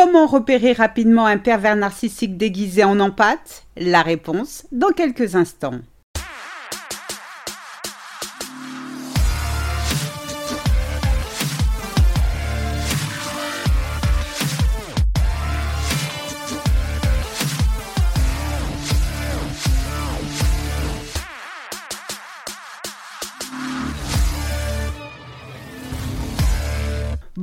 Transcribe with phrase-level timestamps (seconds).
[0.00, 5.80] Comment repérer rapidement un pervers narcissique déguisé en empathe La réponse dans quelques instants.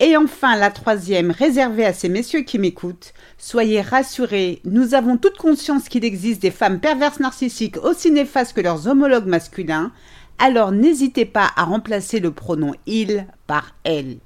[0.00, 5.36] Et enfin, la troisième, réservée à ces messieurs qui m'écoutent, soyez rassurés, nous avons toute
[5.36, 9.92] conscience qu'il existe des femmes perverses narcissiques aussi néfastes que leurs homologues masculins,
[10.38, 14.16] alors n'hésitez pas à remplacer le pronom il par elle.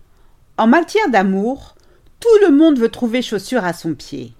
[0.56, 1.76] En matière d'amour,
[2.18, 4.32] tout le monde veut trouver chaussure à son pied.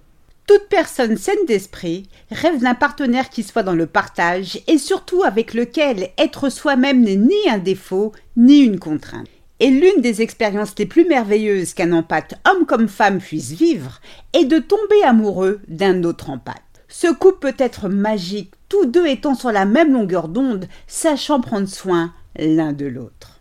[0.46, 5.52] Toute personne saine d'esprit rêve d'un partenaire qui soit dans le partage et surtout avec
[5.52, 9.28] lequel être soi-même n'est ni un défaut ni une contrainte.
[9.60, 14.00] Et l'une des expériences les plus merveilleuses qu'un empathe, homme comme femme, puisse vivre
[14.32, 16.62] est de tomber amoureux d'un autre empathe.
[16.88, 21.68] Ce couple peut être magique, tous deux étant sur la même longueur d'onde, sachant prendre
[21.68, 23.40] soin l'un de l'autre.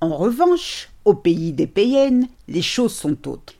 [0.00, 3.54] En revanche, au pays des païennes, les choses sont autres.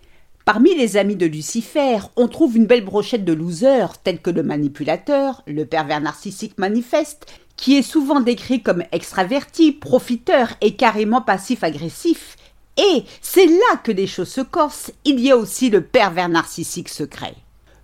[0.45, 4.43] Parmi les amis de Lucifer, on trouve une belle brochette de losers tels que le
[4.43, 7.25] manipulateur, le pervers narcissique manifeste,
[7.57, 12.37] qui est souvent décrit comme extraverti, profiteur et carrément passif-agressif.
[12.77, 16.91] Et c'est là que les choses se corsent, il y a aussi le pervers narcissique
[16.91, 17.37] secret.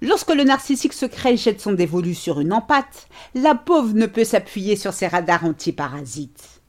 [0.02, 4.76] Lorsque le narcissique secret jette son dévolu sur une empate, la pauvre ne peut s'appuyer
[4.76, 6.60] sur ses radars antiparasites.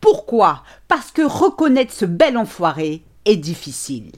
[0.00, 0.64] Pourquoi?
[0.88, 4.10] Parce que reconnaître ce bel enfoiré est difficile.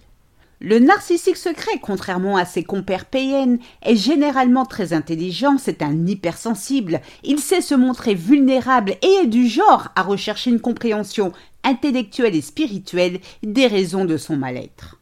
[0.61, 7.01] Le narcissique secret, contrairement à ses compères PN, est généralement très intelligent, c'est un hypersensible,
[7.23, 11.33] il sait se montrer vulnérable et est du genre à rechercher une compréhension
[11.63, 14.97] intellectuelle et spirituelle des raisons de son mal-être.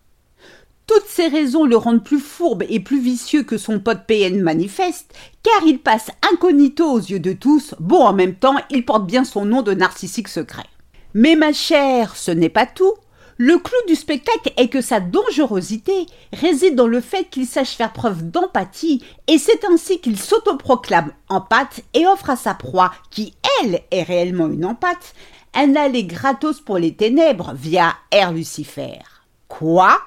[0.86, 5.14] Toutes ces raisons le rendent plus fourbe et plus vicieux que son pote PN manifeste,
[5.42, 9.24] car il passe incognito aux yeux de tous, bon en même temps il porte bien
[9.24, 10.66] son nom de narcissique secret.
[11.14, 12.92] Mais ma chère, ce n'est pas tout.
[13.38, 17.92] Le clou du spectacle est que sa dangerosité réside dans le fait qu'il sache faire
[17.92, 23.82] preuve d'empathie et c'est ainsi qu'il s'autoproclame empathe et offre à sa proie, qui elle
[23.90, 25.14] est réellement une empathe,
[25.52, 29.00] un aller gratos pour les ténèbres via Air Lucifer.
[29.48, 30.00] Quoi?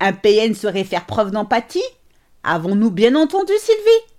[0.00, 1.82] Un PN saurait faire preuve d'empathie?
[2.42, 4.12] Avons-nous bien entendu Sylvie?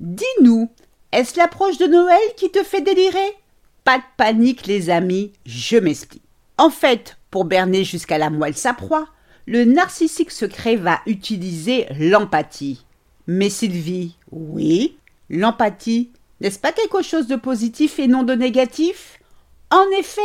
[0.00, 0.70] Dis-nous,
[1.10, 3.34] est-ce l'approche de Noël qui te fait délirer?
[3.82, 6.22] Pas de panique les amis, je m'explique.
[6.58, 9.08] En fait, pour berner jusqu'à la moelle sa proie,
[9.46, 12.86] le narcissique secret va utiliser l'empathie.
[13.26, 19.18] Mais Sylvie, oui, l'empathie, n'est-ce pas quelque chose de positif et non de négatif?
[19.72, 20.20] En effet,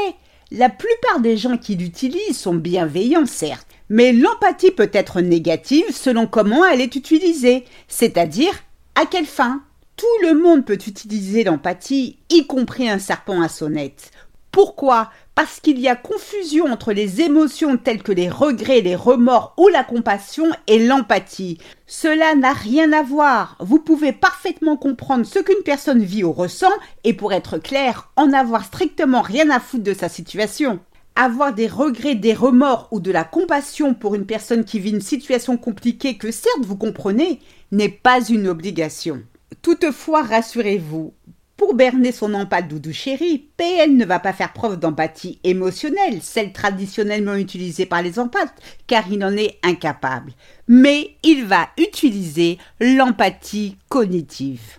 [0.51, 6.27] la plupart des gens qui l'utilisent sont bienveillants, certes, mais l'empathie peut être négative selon
[6.27, 8.53] comment elle est utilisée, c'est-à-dire
[8.93, 9.63] à quelle fin?
[9.95, 14.11] Tout le monde peut utiliser l'empathie, y compris un serpent à sonnette.
[14.59, 15.09] Pourquoi?
[15.35, 19.69] Parce qu'il y a confusion entre les émotions telles que les regrets, les remords ou
[19.69, 21.59] la compassion et l'empathie.
[21.87, 23.55] Cela n'a rien à voir.
[23.61, 26.73] Vous pouvez parfaitement comprendre ce qu'une personne vit ou ressent
[27.05, 30.81] et pour être clair, en avoir strictement rien à foutre de sa situation.
[31.15, 34.99] Avoir des regrets, des remords ou de la compassion pour une personne qui vit une
[34.99, 37.39] situation compliquée que certes vous comprenez
[37.71, 39.23] n'est pas une obligation.
[39.61, 41.13] Toutefois, rassurez-vous,
[41.59, 46.53] pour berner son empathe doudou chéri, PN ne va pas faire preuve d'empathie émotionnelle, celle
[46.53, 48.55] traditionnellement utilisée par les empathes,
[48.87, 50.31] car il en est incapable.
[50.69, 54.77] Mais il va utiliser l'empathie cognitive.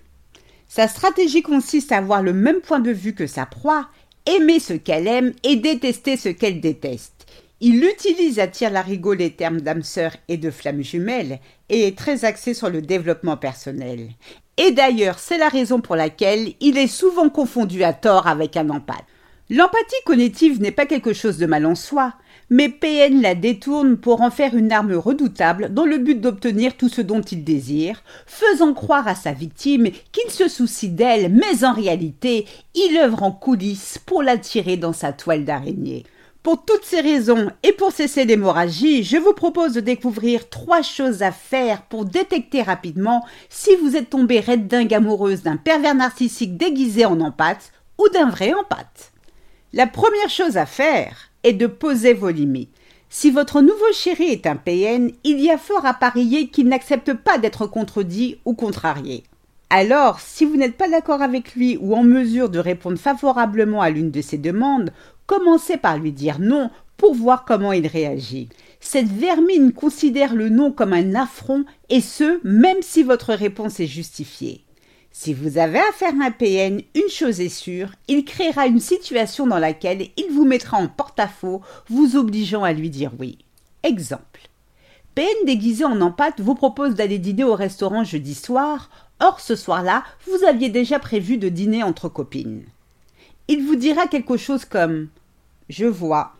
[0.68, 3.86] Sa stratégie consiste à avoir le même point de vue que sa proie,
[4.24, 7.19] aimer ce qu'elle aime et détester ce qu'elle déteste.
[7.62, 11.86] Il utilise à tire la rigole les termes d'âme sœur et de flamme jumelle et
[11.86, 14.08] est très axé sur le développement personnel.
[14.56, 18.70] Et d'ailleurs, c'est la raison pour laquelle il est souvent confondu à tort avec un
[18.70, 19.04] empathe.
[19.50, 22.14] L'empathie cognitive n'est pas quelque chose de mal en soi,
[22.48, 26.88] mais PN la détourne pour en faire une arme redoutable dans le but d'obtenir tout
[26.88, 31.74] ce dont il désire, faisant croire à sa victime qu'il se soucie d'elle, mais en
[31.74, 36.04] réalité, il œuvre en coulisses pour l'attirer dans sa toile d'araignée.
[36.42, 41.22] Pour toutes ces raisons et pour cesser l'hémorragie, je vous propose de découvrir trois choses
[41.22, 46.56] à faire pour détecter rapidement si vous êtes tombé red dingue amoureuse d'un pervers narcissique
[46.56, 49.12] déguisé en empathe ou d'un vrai empathe.
[49.74, 52.74] La première chose à faire est de poser vos limites.
[53.10, 57.12] Si votre nouveau chéri est un PN, il y a fort à parier qu'il n'accepte
[57.12, 59.24] pas d'être contredit ou contrarié.
[59.72, 63.90] Alors, si vous n'êtes pas d'accord avec lui ou en mesure de répondre favorablement à
[63.90, 64.92] l'une de ses demandes,
[65.26, 68.48] commencez par lui dire non pour voir comment il réagit.
[68.80, 73.86] Cette vermine considère le non comme un affront et ce, même si votre réponse est
[73.86, 74.64] justifiée.
[75.12, 79.46] Si vous avez affaire à un PN, une chose est sûre, il créera une situation
[79.46, 83.38] dans laquelle il vous mettra en porte-à-faux, vous obligeant à lui dire oui.
[83.82, 84.29] Exemple.
[85.20, 88.88] PN déguisé en empâte vous propose d'aller dîner au restaurant jeudi soir,
[89.20, 92.64] or ce soir-là, vous aviez déjà prévu de dîner entre copines.
[93.46, 95.08] Il vous dira quelque chose comme
[95.68, 96.36] je vois.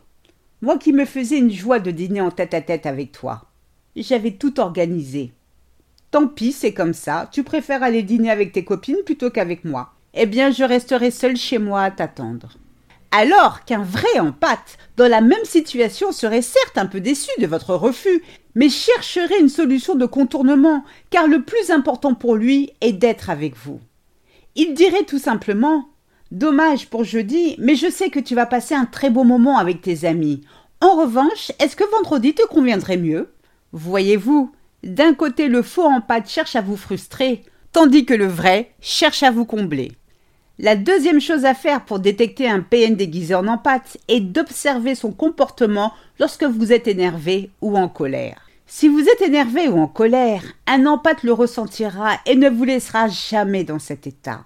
[0.63, 3.43] Moi qui me faisais une joie de dîner en tête à tête avec toi.
[3.95, 5.31] J'avais tout organisé.
[6.09, 7.29] Tant pis, c'est comme ça.
[7.31, 9.93] Tu préfères aller dîner avec tes copines plutôt qu'avec moi.
[10.15, 12.57] Eh bien, je resterai seule chez moi à t'attendre.
[13.11, 17.75] Alors qu'un vrai empate, dans la même situation, serait certes un peu déçu de votre
[17.75, 18.23] refus,
[18.55, 23.55] mais chercherait une solution de contournement, car le plus important pour lui est d'être avec
[23.57, 23.81] vous.
[24.55, 25.87] Il dirait tout simplement
[26.31, 29.81] Dommage pour jeudi, mais je sais que tu vas passer un très beau moment avec
[29.81, 30.41] tes amis.
[30.79, 33.33] En revanche, est-ce que vendredi te conviendrait mieux?
[33.73, 34.49] Voyez-vous,
[34.83, 37.43] d'un côté le faux en pâte cherche à vous frustrer,
[37.73, 39.91] tandis que le vrai cherche à vous combler.
[40.63, 45.11] La deuxième chose à faire pour détecter un PN déguisé en empate est d'observer son
[45.11, 48.47] comportement lorsque vous êtes énervé ou en colère.
[48.67, 53.07] Si vous êtes énervé ou en colère, un empate le ressentira et ne vous laissera
[53.07, 54.43] jamais dans cet état.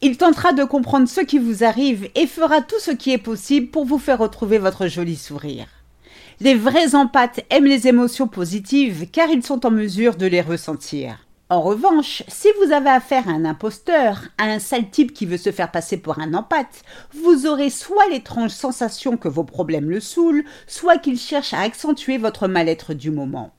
[0.00, 3.66] Il tentera de comprendre ce qui vous arrive et fera tout ce qui est possible
[3.66, 5.66] pour vous faire retrouver votre joli sourire.
[6.40, 11.26] Les vrais empathes aiment les émotions positives car ils sont en mesure de les ressentir.
[11.52, 15.36] En revanche, si vous avez affaire à un imposteur, à un sale type qui veut
[15.36, 16.82] se faire passer pour un empathe,
[17.12, 22.16] vous aurez soit l'étrange sensation que vos problèmes le saoulent, soit qu'il cherche à accentuer
[22.16, 23.52] votre mal-être du moment.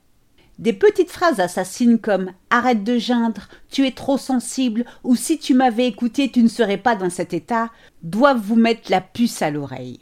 [0.58, 5.54] Des petites phrases assassines comme Arrête de geindre, tu es trop sensible ou si tu
[5.54, 7.70] m'avais écouté, tu ne serais pas dans cet état
[8.02, 10.00] doivent vous mettre la puce à l'oreille.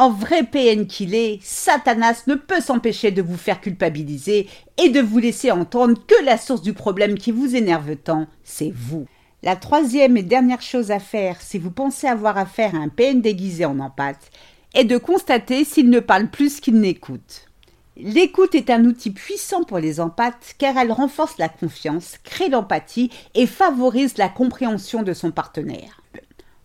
[0.00, 4.48] En vrai PN qu'il est, Satanas ne peut s'empêcher de vous faire culpabiliser
[4.82, 8.72] et de vous laisser entendre que la source du problème qui vous énerve tant, c'est
[8.74, 9.04] vous.
[9.42, 13.20] La troisième et dernière chose à faire si vous pensez avoir affaire à un PN
[13.20, 14.30] déguisé en empathe
[14.72, 17.50] est de constater s'il ne parle plus qu'il n'écoute.
[17.98, 23.10] L'écoute est un outil puissant pour les empathes car elle renforce la confiance, crée l'empathie
[23.34, 25.99] et favorise la compréhension de son partenaire.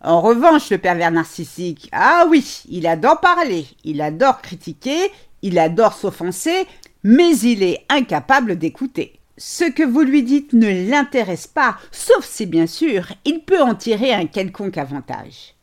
[0.05, 5.11] En revanche, le pervers narcissique, ah oui, il adore parler, il adore critiquer,
[5.41, 6.67] il adore s'offenser,
[7.03, 9.19] mais il est incapable d'écouter.
[9.39, 13.73] Ce que vous lui dites ne l'intéresse pas, sauf si bien sûr il peut en
[13.73, 15.55] tirer un quelconque avantage.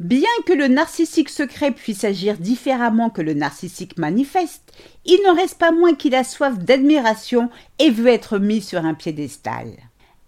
[0.00, 4.72] Bien que le narcissique secret puisse agir différemment que le narcissique manifeste,
[5.04, 8.94] il ne reste pas moins qu'il a soif d'admiration et veut être mis sur un
[8.94, 9.66] piédestal.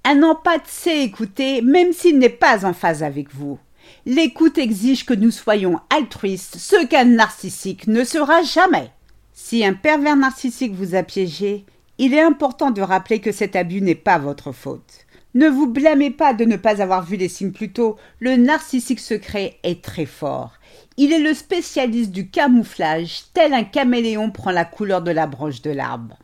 [0.06, 3.58] Un empathe sait écouter même s'il n'est pas en phase avec vous.
[4.04, 8.90] L'écoute exige que nous soyons altruistes, ce qu'un narcissique ne sera jamais.
[9.32, 11.64] Si un pervers narcissique vous a piégé,
[11.96, 15.06] il est important de rappeler que cet abus n'est pas votre faute.
[15.32, 17.96] Ne vous blâmez pas de ne pas avoir vu les signes plus tôt.
[18.20, 20.52] Le narcissique secret est très fort.
[20.96, 25.62] Il est le spécialiste du camouflage, tel un caméléon prend la couleur de la branche
[25.62, 26.18] de l'arbre.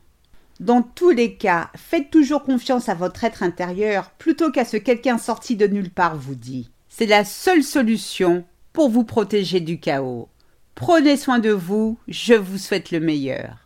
[0.61, 5.17] Dans tous les cas, faites toujours confiance à votre être intérieur plutôt qu'à ce quelqu'un
[5.17, 6.71] sorti de nulle part vous dit.
[6.91, 10.29] C'est la seule solution pour vous protéger du chaos.
[10.75, 13.57] Prenez soin de vous, je vous souhaite le meilleur.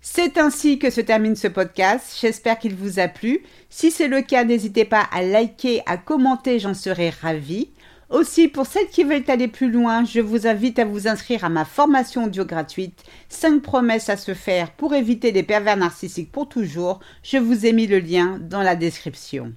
[0.00, 2.16] C'est ainsi que se termine ce podcast.
[2.20, 3.42] J'espère qu'il vous a plu.
[3.68, 7.70] Si c'est le cas, n'hésitez pas à liker, à commenter, j'en serai ravie.
[8.10, 11.48] Aussi, pour celles qui veulent aller plus loin, je vous invite à vous inscrire à
[11.48, 16.48] ma formation audio gratuite 5 promesses à se faire pour éviter les pervers narcissiques pour
[16.48, 16.98] toujours.
[17.22, 19.52] Je vous ai mis le lien dans la description.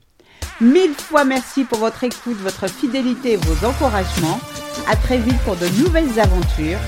[0.61, 4.39] Mille fois merci pour votre écoute, votre fidélité et vos encouragements.
[4.87, 6.79] À très vite pour de nouvelles aventures.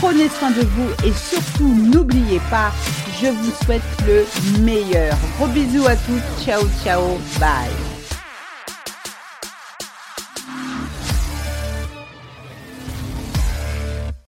[0.00, 2.72] Prenez soin de vous et surtout n'oubliez pas,
[3.20, 4.24] je vous souhaite le
[4.60, 5.16] meilleur.
[5.36, 6.44] Gros bisous à tous.
[6.44, 7.02] Ciao, ciao.
[7.38, 7.91] Bye.